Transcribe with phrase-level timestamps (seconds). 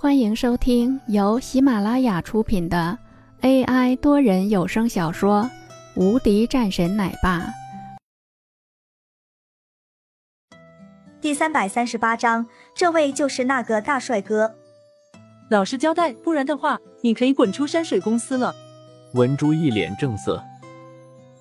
[0.00, 2.96] 欢迎收听由喜马拉雅出品的
[3.40, 5.42] AI 多人有声小说
[6.00, 7.40] 《无敌战神奶爸》
[11.20, 12.46] 第三百三十八章。
[12.76, 14.54] 这位就是那个大帅哥。
[15.50, 18.54] 老实交代，不然的话，你可以滚出山水公司了。
[19.14, 20.40] 文珠一脸正色，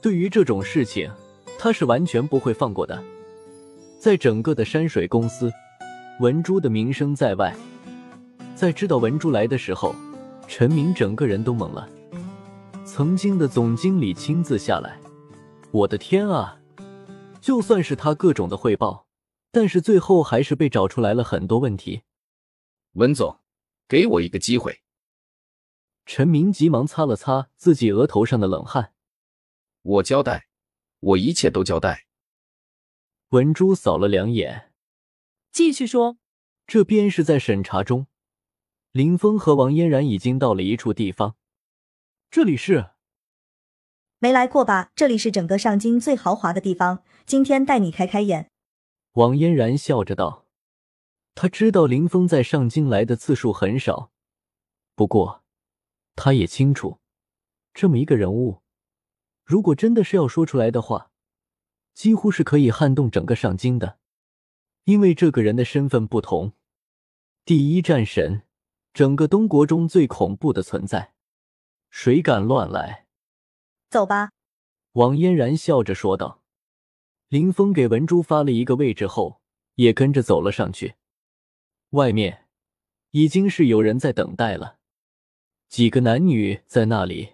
[0.00, 1.10] 对于这种事情，
[1.58, 3.02] 他是完全不会放过的。
[3.98, 5.50] 在整个的山水公司，
[6.20, 7.52] 文珠的名声在外。
[8.56, 9.94] 在知道文珠来的时候，
[10.46, 11.88] 陈明整个人都懵了。
[12.84, 15.00] 曾经的总经理亲自下来，
[15.72, 16.60] 我的天啊！
[17.40, 19.08] 就算是他各种的汇报，
[19.50, 22.02] 但是最后还是被找出来了很多问题。
[22.92, 23.40] 文总，
[23.88, 24.80] 给我一个机会。
[26.06, 28.92] 陈明急忙擦了擦自己额头上的冷汗。
[29.82, 30.46] 我交代，
[31.00, 32.06] 我一切都交代。
[33.30, 34.72] 文珠扫了两眼，
[35.50, 36.18] 继续说。
[36.66, 38.06] 这边是在审查中。
[38.94, 41.34] 林峰和王嫣然已经到了一处地方，
[42.30, 42.90] 这里是
[44.20, 44.92] 没来过吧？
[44.94, 48.52] 这里是整个上京最豪华的地方，今天带你开开眼。
[49.14, 50.46] 王嫣然笑着道
[51.34, 54.12] ：“他知道林峰在上京来的次数很少，
[54.94, 55.42] 不过
[56.14, 57.00] 他也清楚，
[57.72, 58.62] 这么一个人物，
[59.44, 61.10] 如果真的是要说出来的话，
[61.94, 63.98] 几乎是可以撼动整个上京的，
[64.84, 66.52] 因为这个人的身份不同，
[67.44, 68.42] 第一战神。”
[68.94, 71.14] 整个东国中最恐怖的存在，
[71.90, 73.06] 谁敢乱来？
[73.90, 74.30] 走吧。
[74.92, 76.42] 王嫣然笑着说道。
[77.28, 79.40] 林峰给文珠发了一个位置后，
[79.74, 80.94] 也跟着走了上去。
[81.90, 82.46] 外面
[83.10, 84.78] 已经是有人在等待了，
[85.68, 87.32] 几个男女在那里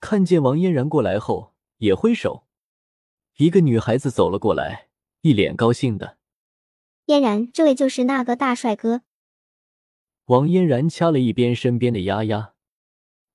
[0.00, 2.48] 看见王嫣然过来后，也挥手。
[3.36, 4.88] 一个女孩子走了过来，
[5.20, 6.18] 一脸高兴的
[7.06, 9.02] ：“嫣然，这位就是那个大帅哥。”
[10.26, 12.54] 王嫣然掐了一边身边的丫丫，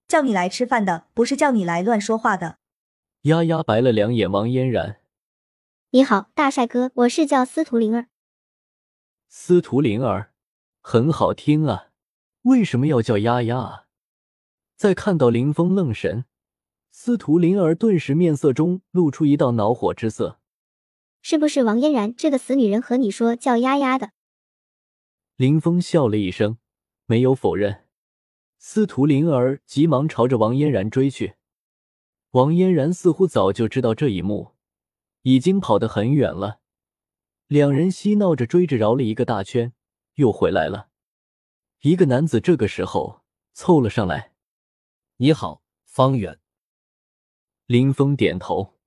[0.09, 2.57] 叫你来吃饭的，不是叫你来乱说话的。
[3.21, 4.99] 丫丫白了两眼王嫣然。
[5.91, 8.07] 你好，大帅哥，我是叫司徒灵儿。
[9.29, 10.33] 司徒灵儿，
[10.81, 11.91] 很好听啊，
[12.41, 13.85] 为什么要叫丫丫啊？
[14.75, 16.25] 在看到林峰愣神，
[16.91, 20.41] 司徒灵儿顿时面色中露出一道恼火之色。
[21.21, 24.11] 是不是王嫣然这个死女人和你说叫丫丫的？
[25.37, 26.57] 林峰笑了一声。
[27.11, 27.89] 没有否认，
[28.57, 31.35] 司徒灵儿急忙朝着王嫣然追去。
[32.29, 34.55] 王嫣然似乎早就知道这一幕，
[35.23, 36.61] 已经跑得很远了。
[37.47, 39.73] 两人嬉闹着追着，绕了一个大圈，
[40.13, 40.87] 又回来了。
[41.81, 44.31] 一个男子这个时候凑了上来
[45.19, 46.39] ：“你好，方远。”
[47.67, 48.77] 林峰点头，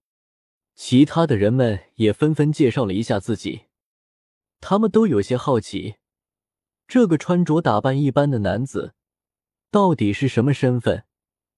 [0.74, 3.66] 其他的人们也纷纷介绍了一下自己，
[4.62, 5.96] 他们都有些好奇。
[6.86, 8.94] 这个穿着打扮一般的男子，
[9.70, 11.04] 到底是什么身份？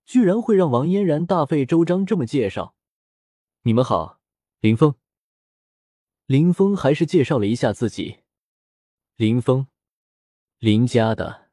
[0.05, 2.77] 居然会让王嫣然大费周章这么介绍？
[3.63, 4.21] 你们好，
[4.61, 4.95] 林峰。
[6.27, 8.21] 林峰还是介绍了一下自己。
[9.17, 9.67] 林峰，
[10.59, 11.51] 林家的。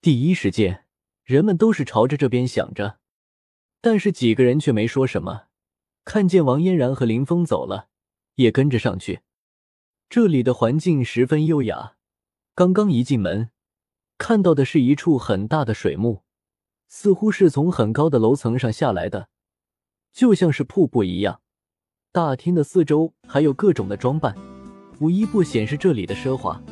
[0.00, 0.84] 第一时间，
[1.24, 2.98] 人们都是朝着这边想着，
[3.80, 5.46] 但是几个人却没说什么。
[6.04, 7.88] 看见王嫣然和林峰走了，
[8.34, 9.20] 也跟着上去。
[10.10, 11.96] 这里的环境十分优雅。
[12.54, 13.48] 刚刚一进门，
[14.18, 16.20] 看到的是一处很大的水幕，
[16.86, 19.28] 似乎是从很高的楼层上下来的，
[20.12, 21.40] 就像是瀑布一样。
[22.12, 24.36] 大厅的四周还有各种的装扮，
[25.00, 26.62] 无一不显示这里的奢华。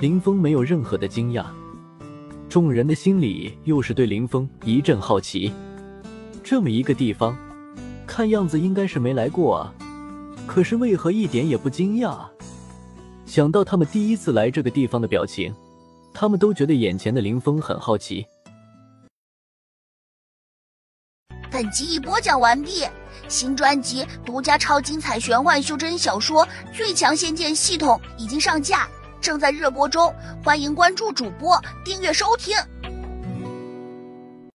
[0.00, 1.46] 林峰没有任何的惊讶，
[2.48, 5.52] 众人的心里又是对林峰一阵好奇。
[6.42, 7.38] 这么一个地方，
[8.04, 9.72] 看样子应该是没来过啊，
[10.44, 12.28] 可是为何一点也不惊讶？
[13.28, 15.54] 想到他们第一次来这个地方的表情，
[16.14, 18.26] 他们都觉得眼前的林峰很好奇。
[21.50, 22.86] 本集已播讲完毕，
[23.28, 28.88] 新专辑独家超精彩玄幻修真小说《最强仙剑系统》已经上架，
[29.20, 30.10] 正在热播中，
[30.42, 32.56] 欢迎关注主播，订阅收听。